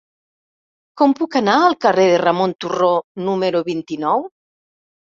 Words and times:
Com 1.01 1.13
puc 1.19 1.37
anar 1.41 1.59
al 1.67 1.77
carrer 1.87 2.09
de 2.15 2.17
Ramon 2.25 2.59
Turró 2.65 2.91
número 3.31 3.65
vint-i-nou? 3.73 4.29